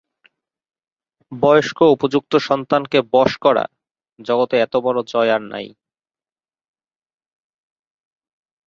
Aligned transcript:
বয়স্ক 1.31 1.79
উপযুক্ত 1.95 2.33
সন্তানকে 2.47 2.99
বশ 3.13 3.31
করা, 3.37 3.65
জগতে 4.19 4.55
এতবড় 4.57 4.99
জয় 5.11 5.31
আর 5.35 5.41
নাই। 5.51 5.67